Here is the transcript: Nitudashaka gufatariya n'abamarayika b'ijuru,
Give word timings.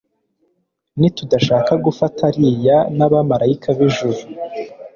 Nitudashaka 0.99 1.71
gufatariya 1.85 2.77
n'abamarayika 2.97 3.67
b'ijuru, 3.77 4.19